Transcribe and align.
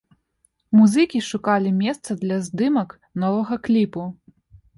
Музыкі 0.77 1.21
шукалі 1.31 1.73
месца 1.83 2.17
для 2.23 2.37
здымак 2.47 2.97
новага 3.27 3.55
кліпу. 3.71 4.01